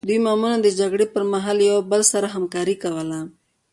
دوی 0.07 0.19
معمولا 0.25 0.57
د 0.61 0.67
جګړې 0.79 1.05
پرمهال 1.13 1.55
له 1.59 1.65
یو 1.71 1.79
بل 1.91 2.01
سره 2.13 2.27
همکاري 2.35 2.75
کوله. 2.83 3.19